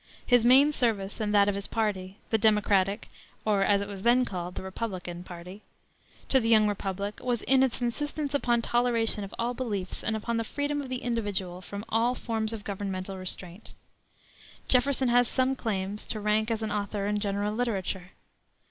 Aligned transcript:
His 0.25 0.43
main 0.43 0.71
service 0.71 1.19
and 1.19 1.31
that 1.35 1.47
of 1.47 1.53
his 1.53 1.67
party 1.67 2.17
the 2.31 2.39
Democratic 2.39 3.07
or, 3.45 3.61
as 3.63 3.81
it 3.81 3.87
was 3.87 4.01
then 4.01 4.25
called, 4.25 4.55
the 4.55 4.63
Republican 4.63 5.23
party 5.23 5.61
to 6.27 6.39
the 6.39 6.49
young 6.49 6.67
republic 6.67 7.19
was 7.21 7.43
in 7.43 7.61
its 7.61 7.83
insistence 7.83 8.33
upon 8.33 8.63
toleration 8.63 9.23
of 9.23 9.35
all 9.37 9.53
beliefs 9.53 10.03
and 10.03 10.15
upon 10.15 10.37
the 10.37 10.43
freedom 10.43 10.81
of 10.81 10.89
the 10.89 11.03
individual 11.03 11.61
from 11.61 11.85
all 11.89 12.15
forms 12.15 12.51
of 12.51 12.63
governmental 12.63 13.15
restraint. 13.15 13.75
Jefferson 14.67 15.09
has 15.09 15.27
some 15.27 15.55
claims, 15.55 16.07
to 16.07 16.19
rank 16.19 16.49
as 16.49 16.63
an 16.63 16.71
author 16.71 17.05
in 17.05 17.19
general 17.19 17.53
literature. 17.53 18.13